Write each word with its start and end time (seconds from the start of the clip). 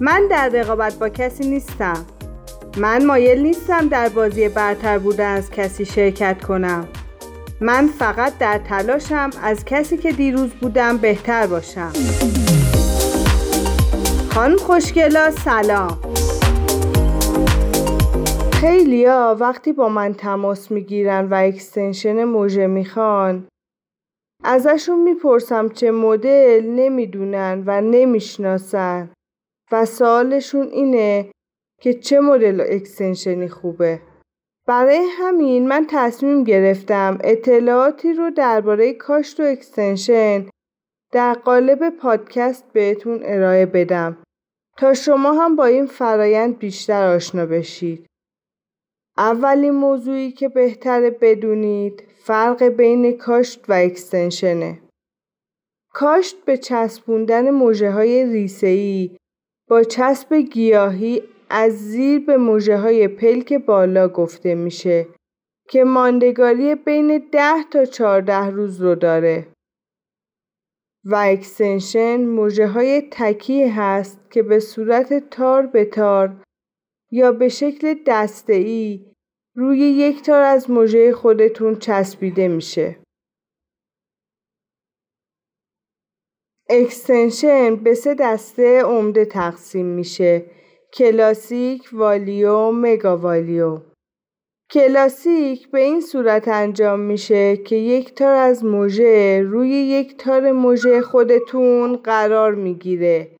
من 0.00 0.22
در 0.30 0.48
رقابت 0.48 0.98
با 0.98 1.08
کسی 1.08 1.50
نیستم. 1.50 2.06
من 2.76 3.04
مایل 3.04 3.42
نیستم 3.42 3.88
در 3.88 4.08
بازی 4.08 4.48
برتر 4.48 4.98
بوده 4.98 5.24
از 5.24 5.50
کسی 5.50 5.84
شرکت 5.84 6.44
کنم. 6.44 6.88
من 7.60 7.86
فقط 7.98 8.38
در 8.38 8.58
تلاشم 8.58 9.30
از 9.42 9.64
کسی 9.64 9.96
که 9.96 10.12
دیروز 10.12 10.50
بودم 10.50 10.96
بهتر 10.96 11.46
باشم. 11.46 11.92
خانم 14.30 14.56
خوشگلا 14.56 15.30
سلام. 15.30 15.98
خیلیا 18.52 19.36
وقتی 19.40 19.72
با 19.72 19.88
من 19.88 20.14
تماس 20.14 20.70
می‌گیرن 20.70 21.28
و 21.30 21.34
اکستنشن 21.34 22.24
موژه 22.24 22.66
می‌خوان 22.66 23.44
ازشون 24.44 25.02
می‌پرسم 25.02 25.68
چه 25.68 25.90
مدل 25.90 26.66
نمی‌دونن 26.66 27.62
و 27.66 27.80
نمی‌شناسن. 27.80 29.10
و 29.72 29.84
سوالشون 29.84 30.66
اینه 30.66 31.30
که 31.80 31.94
چه 31.94 32.20
مدل 32.20 32.64
extension 32.68 33.40
ی 33.40 33.48
خوبه. 33.48 34.00
برای 34.66 35.06
همین 35.10 35.68
من 35.68 35.86
تصمیم 35.90 36.44
گرفتم 36.44 37.18
اطلاعاتی 37.24 38.12
رو 38.12 38.30
درباره 38.30 38.92
کاشت 38.92 39.40
و 39.40 39.42
extension 39.42 40.46
در 41.12 41.34
قالب 41.34 41.90
پادکست 41.90 42.72
بهتون 42.72 43.20
ارائه 43.22 43.66
بدم. 43.66 44.16
تا 44.78 44.94
شما 44.94 45.32
هم 45.32 45.56
با 45.56 45.64
این 45.64 45.86
فرایند 45.86 46.58
بیشتر 46.58 47.14
آشنا 47.14 47.46
بشید. 47.46 48.06
اولین 49.18 49.70
موضوعی 49.70 50.32
که 50.32 50.48
بهتره 50.48 51.10
بدونید 51.10 52.02
فرق 52.24 52.62
بین 52.62 53.16
کاشت 53.16 53.70
و 53.70 53.72
extension 53.72 54.59
ه. 54.59 54.78
کاشت 55.92 56.44
به 56.44 56.56
چسبوندن 56.56 57.50
مژه 57.50 57.90
های 57.90 58.24
ریسه‌ای 58.24 59.16
با 59.68 59.82
چسب 59.82 60.34
گیاهی 60.34 61.22
از 61.50 61.72
زیر 61.72 62.20
به 62.20 62.36
مژه 62.36 62.76
های 62.76 63.08
پلک 63.08 63.52
بالا 63.52 64.08
گفته 64.08 64.54
میشه 64.54 65.06
که 65.68 65.84
ماندگاری 65.84 66.74
بین 66.74 67.28
10 67.32 67.62
تا 67.70 67.84
14 67.84 68.50
روز 68.50 68.80
رو 68.82 68.94
داره. 68.94 69.46
و 71.04 71.14
extension 71.14 72.20
مژه 72.20 72.66
های 72.66 73.08
تکی 73.10 73.64
هست 73.64 74.30
که 74.30 74.42
به 74.42 74.60
صورت 74.60 75.30
تار 75.30 75.66
به 75.66 75.84
تار 75.84 76.42
یا 77.10 77.32
به 77.32 77.48
شکل 77.48 77.94
دسته 78.06 78.52
ای 78.52 79.11
روی 79.56 79.78
یک 79.78 80.22
تار 80.22 80.42
از 80.42 80.70
مژه 80.70 81.12
خودتون 81.12 81.76
چسبیده 81.78 82.48
میشه. 82.48 82.96
extension 86.70 87.76
به 87.76 87.94
سه 87.94 88.14
دسته 88.14 88.82
عمده 88.82 89.24
تقسیم 89.24 89.86
میشه. 89.86 90.46
کلاسیک، 90.92 91.88
volume، 91.92 92.70
mega 92.70 93.10
volume. 93.10 93.80
کلاسیک 94.70 95.70
به 95.70 95.80
این 95.80 96.00
صورت 96.00 96.48
انجام 96.48 97.00
میشه 97.00 97.56
که 97.56 97.76
یک 97.76 98.14
تار 98.14 98.34
از 98.34 98.64
مژه 98.64 99.42
روی 99.42 99.68
یک 99.68 100.16
تار 100.16 100.52
مژه 100.52 101.02
خودتون 101.02 101.96
قرار 101.96 102.54
می‌گیره. 102.54 103.36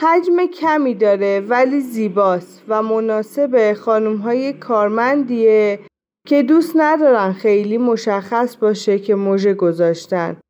حجم 0.00 0.46
کمی 0.46 0.94
داره 0.94 1.40
ولی 1.40 1.80
زیباست 1.80 2.62
و 2.68 2.82
مناسب 2.82 3.72
خانم 3.72 4.16
های 4.16 4.52
کارمندیه 4.52 5.80
که 6.26 6.42
دوست 6.42 6.72
ندارن 6.76 7.32
خیلی 7.32 7.78
مشخص 7.78 8.56
باشه 8.56 8.98
که 8.98 9.14
مژه 9.14 9.54
گذاشتن 9.54 10.40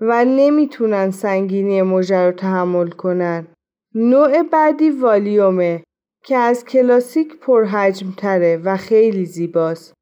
و 0.00 0.24
نمی‌تونن 0.24 1.10
سنگینی 1.10 1.82
مژه 1.82 2.16
رو 2.16 2.32
تحمل 2.32 2.90
کنن. 2.90 3.46
نوع 3.94 4.42
بعدی 4.42 4.90
والیومه 4.90 5.84
که 6.24 6.36
از 6.36 6.64
کلاسیک 6.64 7.36
پرحجم 7.36 8.10
تره 8.16 8.60
و 8.64 8.76
خیلی 8.76 9.26
زیباست. 9.26 9.94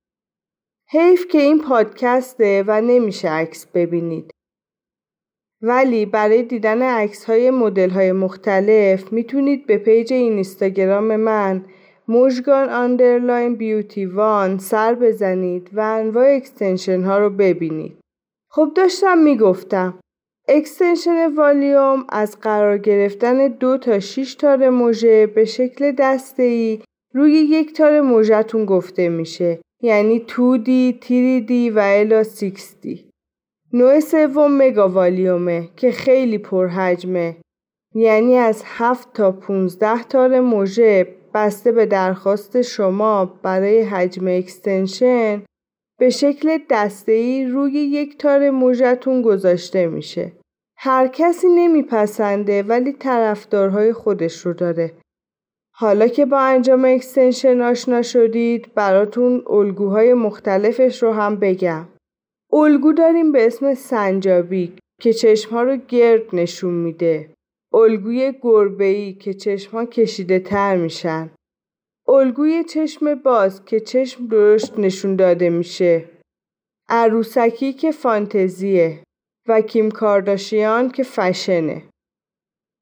حیف 0.91 1.27
که 1.27 1.39
این 1.39 1.63
پادکسته 1.63 2.65
و 2.67 2.81
نمیشه 2.81 3.29
عکس 3.29 3.67
ببینید. 3.67 4.31
ولی 5.63 6.07
برای 6.07 6.43
دیدن 6.43 6.83
عکس 6.83 7.25
های 7.25 7.51
مدل 7.51 7.91
های 7.91 8.13
مختلف 8.13 9.13
می‌تونید 9.13 9.67
به 9.67 9.79
page 9.79 10.13
اینستاگرام 10.13 11.17
من 11.17 11.65
مژگان 12.09 12.69
underline 12.69 13.55
beauty 13.55 14.07
one 14.07 14.59
سر 14.59 14.95
بزنید 14.95 15.71
و 15.73 15.81
انواع 15.81 16.35
extension 16.37 17.03
ها 17.03 17.19
رو 17.19 17.31
ببینید. 17.31 17.97
خب 18.51 18.73
داشتم 18.77 19.19
می‌گفتم 19.19 19.99
extension 20.49 21.35
volume 21.35 22.05
از 22.09 22.39
قرار 22.41 22.79
گرفتن 22.79 23.49
دو 23.49 23.79
تا 23.79 24.01
6 24.01 24.35
تار 24.35 24.69
مژه 24.71 25.27
به 25.27 25.45
شکل 25.45 25.93
دسته 25.99 26.43
ای 26.43 26.83
روی 27.15 27.33
یک 27.33 27.73
تار 27.73 28.01
مژه‌تون 28.01 28.65
گفته 28.65 29.09
میشه 29.09 29.61
یعنی 29.83 30.25
2D, 30.29 30.95
3D 31.05 31.73
و 31.75 31.79
الی 31.79 32.25
6D. 32.25 33.10
نوع 33.73 34.01
سوم 34.01 34.57
mega 34.57 34.97
volume 34.97 35.58
ه 35.58 35.69
که 35.77 35.93
خیلی 35.93 36.39
پرحجمه 36.39 37.37
یعنی 37.95 38.37
از 38.37 38.63
7 38.67 39.13
تا 39.13 39.33
15 39.33 40.03
تار 40.03 40.41
مژه 40.41 41.17
بسته 41.35 41.73
به 41.73 41.87
درخواست 41.87 42.63
شما 42.63 43.25
برای 43.43 43.83
حجم 43.83 44.29
extension 44.29 45.43
به 45.99 46.11
شکل 46.11 46.59
ای 47.07 47.45
روی 47.45 47.73
یک 47.73 48.19
تار 48.19 48.51
موژتون 48.51 49.23
گذاشته 49.23 49.87
میشه. 49.87 50.33
هر 50.77 51.09
کسی 51.09 51.47
نمیپسنده 51.49 52.63
ولی 52.63 52.93
طرفدارهای 52.93 53.93
خودش 53.93 54.47
رو 54.47 54.53
داره. 54.53 54.93
حالا 55.75 56.09
که 56.09 56.27
با 56.27 56.39
انجام 56.41 56.85
اکستنشن 56.85 57.61
آشنا 57.61 58.03
شدید 58.03 58.75
براتون 58.75 59.45
الگوهای 59.51 60.15
مختلفش 60.15 61.03
رو 61.03 61.13
هم 61.13 61.37
بگم. 61.37 61.89
الگو 62.53 62.93
داریم 62.93 63.33
به 63.33 63.47
اسم 63.47 63.75
سنجابی 63.75 64.73
که 65.01 65.13
چشمها 65.13 65.63
رو 65.63 65.77
گرد 65.77 66.35
نشون 66.35 66.75
میده. 66.75 67.35
الگوی 67.75 68.35
گربه‌ای 68.43 69.13
که 69.13 69.35
چشمها 69.35 69.85
کشیده 69.85 70.39
تر 70.39 70.77
میشن. 70.77 71.31
الگوی 72.09 72.65
چشم 72.65 73.15
باز 73.15 73.65
که 73.65 73.81
چشم 73.81 74.27
درشت 74.27 74.79
نشون 74.79 75.17
داده 75.17 75.51
میشه 75.51 76.05
عروسکی 76.89 77.73
که 77.73 77.93
فانتزیه 77.93 79.03
و 79.49 79.61
کیم 79.61 79.91
کارداشیان 79.91 80.91
که 80.91 81.03
فشنه 81.03 81.83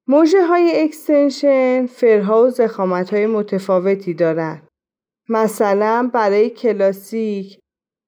موجه 0.06 0.46
های 0.46 0.82
اکستنشن 0.84 1.86
فرها 1.86 2.44
و 2.44 2.50
زخامت 2.50 3.14
های 3.14 3.26
متفاوتی 3.26 4.14
دارن 4.14 4.62
مثلا 5.28 6.10
برای 6.14 6.50
کلاسیک 6.50 7.58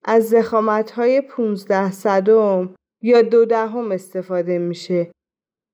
از 0.05 0.29
زخامت 0.29 0.91
های 0.91 1.21
15 1.21 1.91
صدم 1.91 2.75
یا 3.03 3.23
دو 3.23 3.45
دهم 3.45 3.93
استفاده 3.93 4.59
میشه 4.59 5.13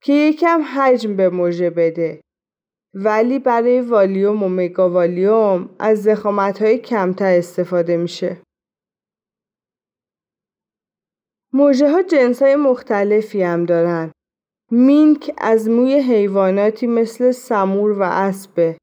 که 0.03 0.13
یکم 0.13 0.63
حجم 0.75 1.17
به 1.17 1.29
موژه 1.29 1.71
بده 1.71 2.21
ولی 2.95 3.39
برای 3.39 3.81
والیوم 3.81 4.43
و 4.43 4.49
مگاوالیوم 4.49 5.77
از 5.79 6.03
زخامت 6.03 6.63
های 6.63 6.79
کمتر 6.79 7.39
استفاده 7.39 7.97
میشه. 7.97 8.43
موجه 11.53 11.91
ها 11.91 12.03
جنس 12.03 12.43
های 12.43 12.57
مختلفی 12.57 13.43
هم 13.43 13.65
دارن. 13.65 14.13
مینک 14.71 15.35
از 15.39 15.69
موی 15.69 15.95
حیواناتی 15.95 16.87
مثل 16.87 17.31
سمور 17.31 17.93
و 17.93 18.03
اسبه. 18.03 18.79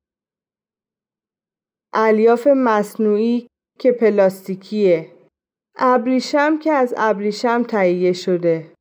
الیاف 1.94 2.48
مصنوعی 2.48 3.48
که 3.80 3.92
پلاستیکیه. 3.92 5.13
ابریشم 5.78 6.60
که 6.60 6.72
از 6.72 6.94
ابریشم 6.98 7.64
تهیه 7.64 8.14
شده. 8.14 8.74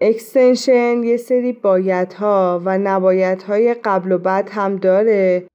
extension 0.00 1.02
یه 1.02 1.16
سری 1.16 1.52
بایدها 1.52 2.62
و 2.64 2.78
نبایدهای 2.78 3.74
قبل 3.74 4.12
و 4.12 4.18
بعد 4.18 4.48
هم 4.50 4.76
داره 4.76 5.48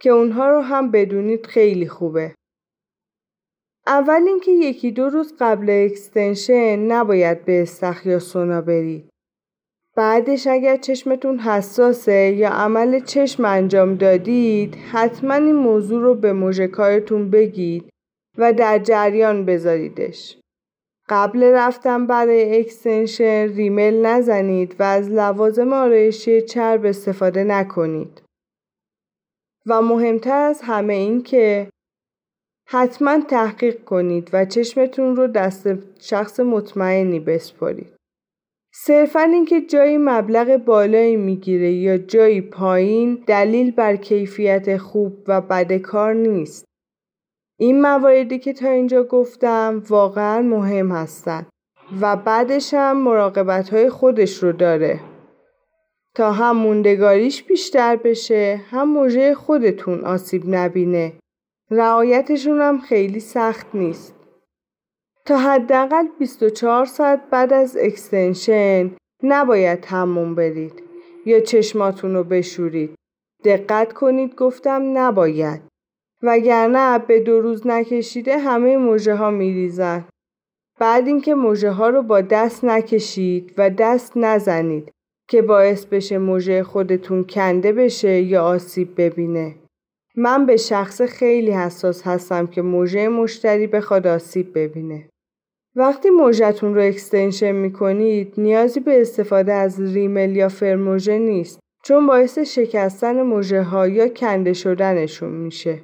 که 0.00 0.10
اونها 0.10 0.50
رو 0.50 0.60
هم 0.60 0.90
بدونید 0.90 1.46
خیلی 1.46 1.88
خوبه. 1.88 2.34
اول 3.86 4.22
اینکه 4.26 4.50
یکی 4.50 4.90
دو 4.90 5.08
روز 5.08 5.34
قبل 5.40 5.70
extension 5.70 6.78
نباید 6.78 7.44
به 7.44 7.62
استخر 7.62 8.06
یا 8.06 8.18
سونا 8.18 8.60
برید. 8.60 9.08
بعدش 9.96 10.46
اگر 10.46 10.76
چشمتون 10.76 11.38
حساسه 11.38 12.32
یا 12.36 12.50
عمل 12.50 13.00
چشم 13.00 13.44
انجام 13.44 13.94
دادید 13.94 14.74
حتما 14.74 15.34
این 15.34 15.54
موضوع 15.54 16.02
رو 16.02 16.14
به 16.14 16.32
مژه‌کارتون 16.32 17.30
بگید 17.30 17.90
و 18.38 18.52
در 18.52 18.78
جریان 18.78 19.44
بذاریدش. 19.44 20.38
قبل 21.08 21.42
رفتن 21.42 22.06
برای 22.06 22.60
اکستنشن 22.60 23.48
ریمل 23.48 24.06
نزنید 24.06 24.76
و 24.78 24.82
از 24.82 25.10
لوازم 25.10 25.72
آرایشی 25.72 26.42
چرب 26.42 26.84
استفاده 26.84 27.44
نکنید. 27.44 28.22
و 29.66 29.82
مهمتر 29.82 30.40
از 30.40 30.60
همه 30.62 30.94
این 30.94 31.22
که 31.22 31.70
حتما 32.68 33.20
تحقیق 33.20 33.84
کنید 33.84 34.30
و 34.32 34.44
چشمتون 34.44 35.16
رو 35.16 35.26
دست 35.26 35.68
شخص 36.00 36.40
مطمئنی 36.40 37.20
بسپارید. 37.20 37.92
صرفا 38.74 39.20
اینکه 39.20 39.60
جایی 39.60 39.98
مبلغ 39.98 40.56
بالایی 40.56 41.16
می‌گیره 41.16 41.72
یا 41.72 41.98
جایی 41.98 42.40
پایین 42.40 43.24
دلیل 43.26 43.70
بر 43.70 43.96
کیفیت 43.96 44.76
خوب 44.76 45.24
و 45.26 45.40
بد 45.40 45.72
کار 45.72 46.14
نیست. 46.14 46.67
این 47.60 47.80
مواردی 47.80 48.38
که 48.38 48.52
تا 48.52 48.68
اینجا 48.68 49.04
گفتم 49.04 49.82
واقعا 49.88 50.42
مهم 50.42 50.92
هستند 50.92 51.46
و 52.00 52.16
بعدش 52.16 52.74
هم 52.74 52.96
مراقبت 52.96 53.68
های 53.68 53.90
خودش 53.90 54.42
رو 54.42 54.52
داره. 54.52 55.00
تا 56.14 56.32
هم 56.32 56.56
موندگاریش 56.56 57.42
بیشتر 57.42 57.96
بشه 57.96 58.60
هم 58.70 58.88
موژه 58.88 59.34
خودتون 59.34 60.04
آسیب 60.04 60.42
نبینه. 60.46 61.12
رعایتشون 61.70 62.60
هم 62.60 62.80
خیلی 62.80 63.20
سخت 63.20 63.66
نیست. 63.74 64.14
تا 65.26 65.38
حداقل 65.38 66.06
24 66.18 66.84
ساعت 66.84 67.30
بعد 67.30 67.52
از 67.52 67.76
اکستنشن 67.80 68.90
نباید 69.22 69.80
تموم 69.80 70.34
برید 70.34 70.82
یا 71.26 71.40
چشماتون 71.40 72.14
رو 72.14 72.24
بشورید. 72.24 72.94
دقت 73.44 73.92
کنید 73.92 74.34
گفتم 74.34 74.98
نباید. 74.98 75.67
وگرنه 76.22 76.98
به 76.98 77.20
دو 77.20 77.40
روز 77.40 77.66
نکشیده 77.66 78.38
همه 78.38 78.76
موژه 78.76 79.14
ها 79.14 79.30
میریزن. 79.30 80.04
بعد 80.80 81.06
اینکه 81.06 81.34
موژه 81.34 81.70
ها 81.70 81.88
رو 81.88 82.02
با 82.02 82.20
دست 82.20 82.64
نکشید 82.64 83.54
و 83.58 83.70
دست 83.70 84.12
نزنید 84.16 84.90
که 85.28 85.42
باعث 85.42 85.86
بشه 85.86 86.18
موژه 86.18 86.62
خودتون 86.62 87.24
کنده 87.24 87.72
بشه 87.72 88.20
یا 88.20 88.44
آسیب 88.44 89.00
ببینه. 89.00 89.54
من 90.16 90.46
به 90.46 90.56
شخص 90.56 91.02
خیلی 91.02 91.50
حساس 91.50 92.02
هستم 92.02 92.46
که 92.46 92.62
موژه 92.62 93.08
مشتری 93.08 93.66
بخواد 93.66 94.06
آسیب 94.06 94.58
ببینه. 94.58 95.08
وقتی 95.76 96.10
موژتون 96.10 96.74
رو 96.74 96.82
اکستنشن 96.82 97.52
می‌کنید 97.52 98.34
نیازی 98.38 98.80
به 98.80 99.00
استفاده 99.00 99.52
از 99.52 99.94
ریمل 99.94 100.36
یا 100.36 100.48
فرموژه 100.48 101.18
نیست 101.18 101.60
چون 101.84 102.06
باعث 102.06 102.38
شکستن 102.38 103.22
موژه 103.22 103.62
ها 103.62 103.88
یا 103.88 104.08
کنده 104.08 104.52
شدنشون 104.52 105.30
میشه. 105.30 105.80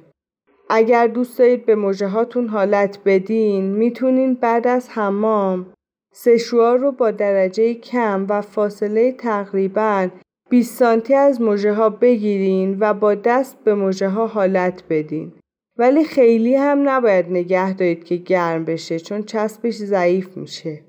اگر 0.69 1.07
دوست 1.07 1.39
دارید 1.39 1.65
به 1.65 1.75
موژه 1.75 2.07
هاتون 2.07 2.47
حالت 2.47 2.99
بدین 3.05 3.63
می‌تونین 3.63 4.33
بعد 4.33 4.67
از 4.67 4.89
حمام 4.89 5.65
سشوار 6.13 6.77
رو 6.77 6.91
با 6.91 7.11
درجه 7.11 7.73
کم 7.73 8.25
و 8.29 8.41
فاصله 8.41 9.11
تقریبا 9.11 10.09
20 10.49 10.79
سانتی 10.79 11.13
از 11.13 11.41
موژه 11.41 11.73
ها 11.73 11.89
بگیرین 11.89 12.77
و 12.79 12.93
با 12.93 13.15
دست 13.15 13.57
به 13.63 13.75
موژه 13.75 14.09
ها 14.09 14.27
حالت 14.27 14.83
بدین. 14.89 15.33
ولی 15.77 16.03
خیلی 16.03 16.55
هم 16.55 16.89
نباید 16.89 17.29
نگه 17.29 17.73
دارید 17.73 18.03
که 18.03 18.15
گرم 18.15 18.65
بشه 18.65 18.99
چون 18.99 19.23
چسبش 19.23 19.73
ضعیف 19.73 20.37
میشه. 20.37 20.81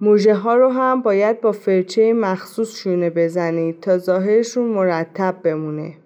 موژه 0.00 0.34
ها 0.34 0.54
رو 0.54 0.68
هم 0.68 1.02
باید 1.02 1.40
با 1.40 1.52
فرچه 1.52 2.12
مخصوص 2.12 2.76
شونه 2.76 3.10
بزنید 3.10 3.80
تا 3.80 3.98
ظاهرشون 3.98 4.64
مرتب 4.64 5.36
بمونه. 5.42 6.01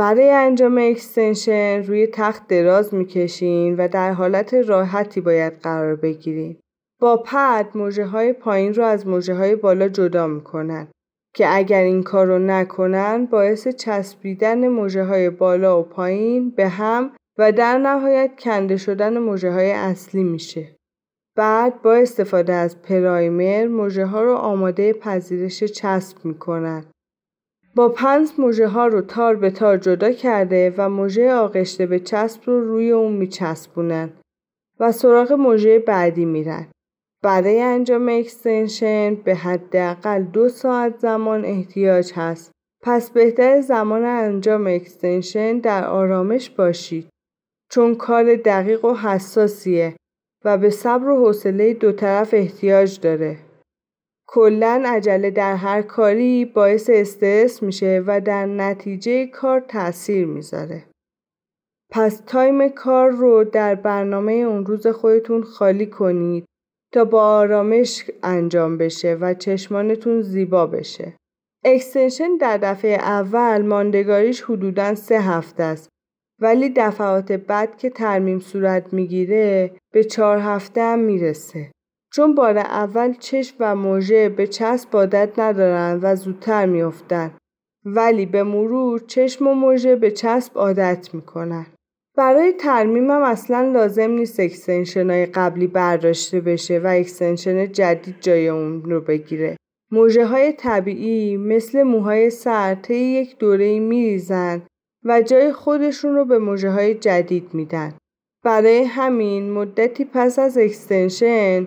برای 0.00 0.30
انجام 0.30 0.78
اکستنشن 0.78 1.82
روی 1.86 2.06
تخت 2.06 2.48
دراز 2.48 2.94
می‌کشین 2.94 3.76
و 3.76 3.88
در 3.88 4.12
حالت 4.12 4.54
راحتی 4.54 5.20
باید 5.20 5.52
قرار 5.52 5.96
بگیرید. 5.96 6.60
با 7.00 7.16
پد 7.16 7.66
موجه 7.74 8.04
های 8.04 8.32
پایین 8.32 8.74
رو 8.74 8.84
از 8.84 9.06
موجه 9.06 9.34
های 9.34 9.56
بالا 9.56 9.88
جدا 9.88 10.26
می‌کنن 10.26 10.88
که 11.34 11.56
اگر 11.56 11.82
این 11.82 12.02
کار 12.02 12.26
رو 12.26 12.38
نکنن 12.38 13.26
باعث 13.26 13.68
چسبیدن 13.68 14.68
موجه 14.68 15.04
های 15.04 15.30
بالا 15.30 15.80
و 15.80 15.82
پایین 15.82 16.50
به 16.50 16.68
هم 16.68 17.10
و 17.38 17.52
در 17.52 17.78
نهایت 17.78 18.30
کنده 18.38 18.76
شدن 18.76 19.18
موجه 19.18 19.50
های 19.50 19.70
اصلی 19.70 20.24
میشه. 20.24 20.76
بعد 21.36 21.82
با 21.82 21.94
استفاده 21.94 22.52
از 22.52 22.82
پرایمر 22.82 23.66
موجه 23.66 24.04
ها 24.04 24.22
رو 24.22 24.34
آماده 24.34 24.92
پذیرش 24.92 25.64
چسب 25.64 26.24
می‌کنن. 26.24 26.84
با 27.74 27.88
پنس 27.88 28.38
مژه 28.38 28.66
ها 28.66 28.86
رو 28.86 29.00
تار 29.00 29.36
به 29.36 29.50
تار 29.50 29.76
جدا 29.76 30.12
کرده 30.12 30.74
و 30.76 30.88
مژه 30.88 31.32
آغشته 31.32 31.86
به 31.86 32.00
چسب 32.00 32.40
رو 32.46 32.60
روی 32.60 32.90
اون 32.90 33.12
میچسبونن 33.12 34.12
و 34.80 34.92
سراغ 34.92 35.32
مژه 35.32 35.78
بعدی 35.78 36.24
میرن. 36.24 36.66
برای 37.22 37.60
انجام 37.60 38.08
extension 38.08 39.14
به 39.14 39.34
حداقل 39.34 40.22
دو 40.22 40.48
ساعت 40.48 40.98
زمان 40.98 41.44
احتیاج 41.44 42.12
هست. 42.14 42.52
پس 42.82 43.10
بهتره 43.10 43.60
زمان 43.60 44.04
انجام 44.04 44.66
extension 44.66 45.58
در 45.58 45.86
آرامش 45.86 46.50
باشید. 46.50 47.08
چون 47.70 47.94
کار 47.94 48.36
دقیق 48.36 48.84
و 48.84 48.94
حساسیه 48.94 49.96
و 50.44 50.58
به 50.58 50.70
صبر 50.70 51.08
و 51.08 51.26
حوصله 51.26 51.74
دو 51.74 51.92
طرف 51.92 52.34
احتیاج 52.34 53.00
داره. 53.00 53.38
کلا 54.32 54.82
عجله 54.86 55.30
در 55.30 55.56
هر 55.56 55.82
کاری 55.82 56.44
باعث 56.44 56.90
استرس 56.92 57.62
میشه 57.62 58.02
و 58.06 58.20
در 58.20 58.46
نتیجه 58.46 59.26
کار 59.26 59.60
تاثیر 59.60 60.26
می‌ذاره. 60.26 60.84
پس 61.92 62.22
time 62.26 62.68
کار 62.68 63.10
رو 63.10 63.44
در 63.44 63.74
برنامه 63.74 64.32
اون 64.32 64.66
روز 64.66 64.86
خودتون 64.86 65.42
خالی 65.42 65.86
کنید 65.86 66.44
تا 66.92 67.04
با 67.04 67.22
آرامش 67.22 68.10
انجام 68.22 68.78
بشه 68.78 69.14
و 69.20 69.34
چشمانتون 69.34 70.22
زیبا 70.22 70.66
بشه. 70.66 71.16
extension 71.64 72.36
در 72.36 72.58
دفعه 72.58 72.94
اول 72.94 73.62
ماندگاریش 73.62 74.42
حدوداً 74.42 74.94
سه 74.94 75.20
هفته 75.20 75.62
است 75.62 75.88
ولی 76.40 76.72
دفعات 76.76 77.32
بعد 77.32 77.78
که 77.78 77.90
ترمیم 77.90 78.40
صورت 78.40 78.92
می‌گیره 78.92 79.70
به 79.92 80.04
چهار 80.04 80.38
هفته 80.38 80.82
هم 80.82 80.98
می‌رسه. 80.98 81.70
چون 82.12 82.34
بار 82.34 82.58
اول 82.58 83.14
چشم 83.14 83.56
و 83.60 83.76
مژه 83.76 84.28
به 84.28 84.46
چسب 84.46 84.96
عادت 84.96 85.38
ندارن 85.38 86.00
و 86.02 86.16
زودتر 86.16 86.66
میافتن 86.66 87.30
ولی 87.84 88.26
به 88.26 88.42
مرور 88.42 89.00
چشم 89.06 89.46
و 89.46 89.54
مژه 89.54 89.96
به 89.96 90.10
چسب 90.10 90.58
عادت 90.58 91.14
می‌کنن. 91.14 91.66
برای 92.16 92.52
ترمیمم 92.52 93.22
اصلا 93.22 93.60
لازم 93.72 94.10
نیست 94.10 94.40
extension 94.40 95.10
های 95.10 95.26
قبلی 95.26 95.66
برداشته 95.66 96.40
بشه 96.40 96.78
و 96.78 96.86
extension 96.86 97.72
جدید 97.72 98.16
جای 98.20 98.48
اون 98.48 98.82
رو 98.82 99.00
بگیره. 99.00 99.56
مژه 99.92 100.26
های 100.26 100.52
طبیعی 100.52 101.36
مثل 101.36 101.82
موهای 101.82 102.30
سر 102.30 102.74
طی 102.74 102.94
یک 102.94 103.38
دوره 103.38 103.78
میریزن 103.78 104.62
و 105.04 105.22
جای 105.22 105.52
خودشون 105.52 106.14
رو 106.14 106.24
به 106.24 106.38
مژه 106.38 106.70
های 106.70 106.94
جدید 106.94 107.54
میدن. 107.54 107.94
برای 108.44 108.82
همین 108.84 109.50
مدتی 109.50 110.04
پس 110.04 110.38
از 110.38 110.58
extension 110.58 111.66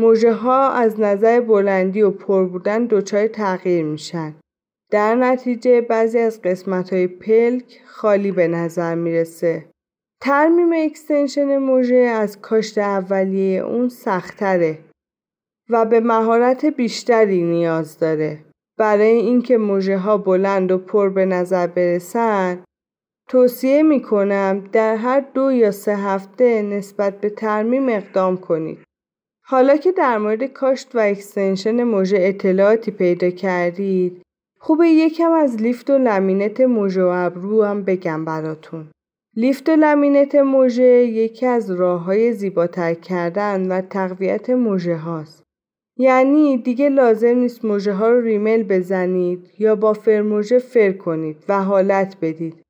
مژه 0.00 0.32
ها 0.32 0.70
از 0.70 1.00
نظر 1.00 1.40
بلندی 1.40 2.02
و 2.02 2.10
پر 2.10 2.44
بودن 2.44 2.86
دچار 2.86 3.26
تغییر 3.26 3.84
میشن. 3.84 4.34
در 4.90 5.14
نتیجه 5.14 5.80
بعضی 5.80 6.18
از 6.18 6.42
قسمت 6.42 6.92
های 6.92 7.06
پلک 7.06 7.80
خالی 7.86 8.32
به 8.32 8.48
نظر 8.48 8.94
می‌رسه. 8.94 9.66
ترمیم 10.20 10.72
extension 10.72 11.58
مژه 11.58 11.94
از 11.96 12.40
کاشت 12.40 12.78
اولیه 12.78 13.60
اون 13.60 13.88
سخت‌تره 13.88 14.78
و 15.70 15.84
به 15.84 16.00
مهارت 16.00 16.64
بیشتری 16.64 17.42
نیاز 17.42 17.98
داره. 17.98 18.44
برای 18.78 19.16
اینکه 19.16 19.58
مژه 19.58 19.98
ها 19.98 20.18
بلند 20.18 20.72
و 20.72 20.78
پر 20.78 21.08
به 21.08 21.24
نظر 21.24 21.66
برسن 21.66 22.64
توصیه 23.28 23.82
می 23.82 24.02
کنم 24.02 24.68
در 24.72 24.96
هر 24.96 25.20
دو 25.20 25.52
یا 25.52 25.70
سه 25.70 25.96
هفته 25.96 26.62
نسبت 26.62 27.20
به 27.20 27.30
ترمیم 27.30 27.88
اقدام 27.88 28.36
کنید. 28.36 28.78
حالا 29.50 29.76
که 29.76 29.92
در 29.92 30.18
مورد 30.18 30.44
کاشت 30.44 30.94
و 30.94 30.98
extension 30.98 31.82
مژه 31.82 32.16
اطلاعاتی 32.20 32.90
پیدا 32.90 33.30
کردید 33.30 34.22
خوبه 34.60 34.88
یکم 34.88 35.32
از 35.32 35.56
lift 35.56 35.90
و 35.90 35.98
laminate 35.98 36.60
مژه 36.60 37.02
و 37.02 37.06
ابرو 37.06 37.64
هم 37.64 37.82
بگم 37.82 38.24
براتون. 38.24 38.90
lift 39.36 39.68
و 39.68 39.72
laminate 39.76 40.34
مژه 40.34 40.84
یکی 41.06 41.46
از 41.46 41.70
راه 41.70 42.04
های 42.04 42.32
زیباتر 42.32 42.94
کردن 42.94 43.72
و 43.72 43.80
تقویت 43.80 44.50
مژه 44.50 44.96
هاست. 44.96 45.42
یعنی 45.98 46.58
دیگه 46.58 46.88
لازم 46.88 47.36
نیست 47.38 47.64
مژه 47.64 47.92
ها 47.92 48.08
رو 48.08 48.20
ریمل 48.20 48.62
بزنید 48.62 49.50
یا 49.58 49.74
با 49.76 49.92
فرمژه 49.92 50.58
فر 50.58 50.92
کنید 50.92 51.44
و 51.48 51.64
حالت 51.64 52.16
بدید. 52.22 52.62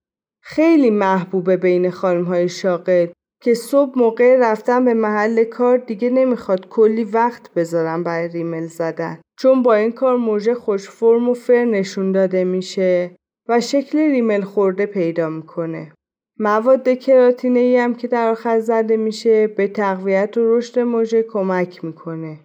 خیلی 0.42 0.90
محبوبه 0.90 1.56
بین 1.56 1.90
خانم 1.90 2.24
های 2.24 2.48
شاغل 2.48 3.06
که 3.42 3.54
صبح 3.54 3.98
موقع 3.98 4.36
رفتن 4.40 4.84
به 4.84 4.94
محل 4.94 5.44
کار 5.44 5.78
دیگه 5.78 6.10
نمی‌خواد 6.10 6.68
کلی 6.68 7.04
وقت 7.04 7.54
بذارن 7.54 8.02
برای 8.02 8.28
ریمل 8.28 8.66
زدن. 8.66 9.20
چون 9.38 9.62
با 9.62 9.74
این 9.74 9.92
کار 9.92 10.16
موژه 10.16 10.54
خوش 10.54 10.88
فرم 10.88 11.28
و 11.28 11.34
فر 11.34 11.64
نشون 11.64 12.12
داده 12.12 12.44
میشه 12.44 13.16
و 13.48 13.60
شکل 13.60 13.98
ریمل 13.98 14.40
خورده 14.40 14.86
پیدا 14.86 15.28
می‌کنه. 15.28 15.92
مواد 16.38 16.98
کراتینه 16.98 17.60
ای 17.60 17.76
هم 17.76 17.94
که 17.94 18.08
در 18.08 18.30
آخر 18.30 18.60
زده 18.60 18.96
میشه 18.96 19.46
به 19.46 19.68
تقویت 19.68 20.36
و 20.36 20.56
رشد 20.56 20.78
موژه 20.78 21.22
کمک 21.22 21.84
می‌کنه. 21.84 22.40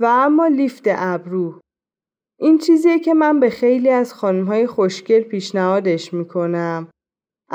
و 0.00 0.04
اما 0.04 0.46
لیفت 0.46 0.84
ابرو 0.86 1.60
این 2.40 2.58
چیزیه 2.58 2.98
که 2.98 3.14
من 3.14 3.40
به 3.40 3.50
خیلی 3.50 3.90
از 3.90 4.14
خانم 4.14 4.44
های 4.44 4.66
خوشگل 4.66 5.20
پیشنهادش 5.20 6.14
می‌کنم. 6.14 6.88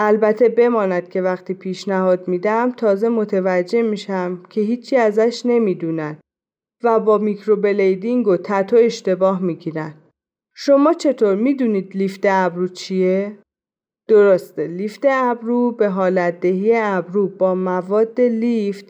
البته 0.02 0.50
بماند 0.50 1.10
که 1.10 1.22
وقتی 1.22 1.54
پیشنهاد 1.54 2.28
میدم 2.28 2.72
تازه 2.72 3.10
متوجه 3.10 3.82
میشم 3.82 4.44
که 4.50 4.62
هیچی 4.62 4.96
ازش 4.96 5.42
نمی‌دونن 5.46 6.18
و 6.84 7.00
با 7.00 7.18
میکروبلیدینگ 7.18 8.28
و 8.28 8.38
تتو 8.38 8.76
اشتباه 8.76 9.42
می‌گیرن. 9.42 9.94
شما 10.56 10.94
چطور 10.94 11.36
می‌دونید 11.36 11.98
لیفت 11.98 12.22
ابرو 12.26 12.68
چیه؟ 12.68 13.38
درسته 14.08 14.68
لیفت 14.68 15.06
ابرو 15.10 15.72
به 15.72 15.90
حالت 15.90 16.40
دهی 16.40 16.76
ابرو 16.76 17.28
با 17.28 17.56
مواد 17.56 18.22
لیفت 18.22 18.90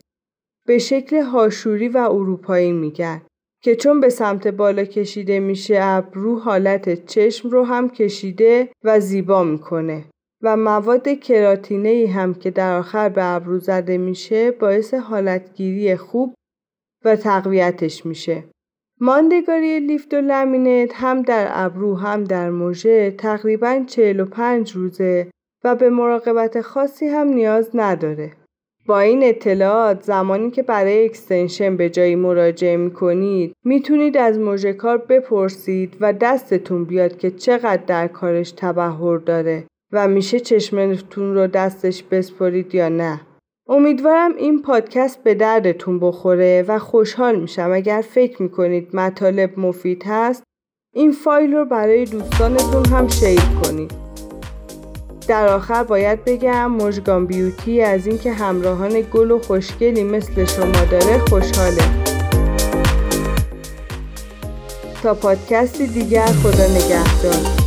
به 0.68 0.78
شکل 0.78 1.22
هاشوری 1.22 1.90
و 1.90 1.98
اروپایی 1.98 2.72
میگن 2.72 3.22
که 3.64 3.76
چون 3.76 4.00
به 4.00 4.10
سمت 4.10 4.48
بالا 4.48 4.86
کشیده 4.86 5.40
میشه 5.40 5.78
ابرو 5.82 6.40
حالت 6.40 7.06
چشم 7.06 7.50
رو 7.50 7.64
هم 7.64 7.90
کشیده 7.90 8.70
و 8.84 9.00
زیبا 9.00 9.44
می‌کنه 9.44 10.06
و 10.42 10.58
مواد 10.58 11.20
کراتینه 11.20 11.90
ای 11.90 12.06
هم 12.06 12.34
که 12.34 12.52
در 12.52 12.78
آخر 12.78 13.10
به 13.10 13.26
ابرو 13.26 13.60
زده 13.60 13.98
میشه 13.98 14.52
باعث 14.52 14.94
حالتگیری 14.94 15.96
خوب 15.96 16.34
و 17.06 17.16
تقویتش 17.16 18.06
میشه. 18.06 18.44
ماندگاری 19.02 19.80
لیفت 19.80 20.14
و 20.14 20.18
لمینت 20.18 20.92
هم 20.94 21.22
در 21.22 21.48
ابرو 21.50 21.96
هم 21.96 22.24
در 22.24 22.50
موژه 22.50 23.12
تقریبا 23.12 23.84
45 23.88 24.72
روزه 24.72 25.32
و 25.64 25.76
به 25.76 25.90
مراقبت 25.90 26.62
خاصی 26.62 27.08
هم 27.08 27.28
نیاز 27.28 27.70
نداره. 27.74 28.34
با 28.86 29.00
این 29.00 29.24
اطلاعات 29.24 30.04
زمانی 30.04 30.52
که 30.52 30.64
برای 30.64 31.06
اکستنشن 31.06 31.78
به 31.78 31.90
جایی 31.90 32.16
مراجعه 32.16 32.78
می 32.78 32.92
کنید 32.92 33.54
می‌تونید 33.66 34.18
از 34.18 34.40
موژه 34.40 34.74
کار 34.74 34.98
بپرسید 34.98 35.98
و 36.00 36.14
دستتون 36.14 36.86
بیاد 36.86 37.18
که 37.18 37.32
چقدر 37.32 37.84
در 37.88 38.08
کارش 38.08 38.52
تبهر 38.52 39.18
داره 39.18 39.66
و 39.92 40.08
میشه 40.08 40.40
چشمتون 40.40 41.36
رو 41.36 41.48
دستش 41.48 42.04
بسپرید 42.04 42.76
یا 42.76 42.90
نه. 42.90 43.22
امیدوارم 43.68 44.36
این 44.36 44.62
پادکست 44.62 45.24
به 45.24 45.34
دردتون 45.34 46.00
بخوره 46.00 46.66
و 46.68 46.80
خوشحال 46.80 47.40
میشم 47.40 47.72
اگر 47.74 48.04
فکر 48.10 48.42
می‌کنید 48.42 48.96
مطالب 48.96 49.60
مفید 49.60 50.04
هست 50.06 50.44
این 50.96 51.12
فایل 51.12 51.54
رو 51.54 51.66
برای 51.66 52.06
دوستانتون 52.06 52.86
هم 52.86 53.08
شیر 53.08 53.42
کنید. 53.64 53.92
در 55.28 55.48
آخر 55.48 55.84
باید 55.84 56.26
بگم 56.26 56.72
مژگان 56.72 57.26
بیوتی 57.26 57.82
از 57.82 58.08
اینکه 58.08 58.32
همراهان 58.32 59.02
گل 59.14 59.32
و 59.32 59.40
خوشگلی 59.40 60.04
مثل 60.04 60.46
شما 60.46 60.86
داره 60.92 61.18
خوشحاله. 61.18 61.84
تا 65.04 65.14
پادکستی 65.14 65.88
دیگر 65.88 66.26
خدا 66.26 66.68
نگهدار. 66.68 67.59